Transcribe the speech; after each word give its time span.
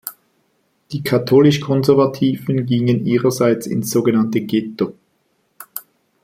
Die 0.93 1.03
Katholisch-Konservativen 1.03 2.65
gingen 2.65 3.05
ihrerseits 3.05 3.67
ins 3.67 3.91
sogenannte 3.91 4.41
«Ghetto». 4.41 4.93